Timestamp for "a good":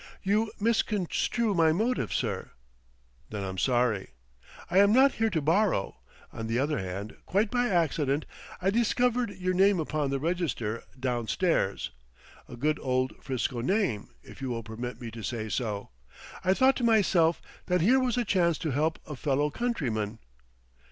12.49-12.79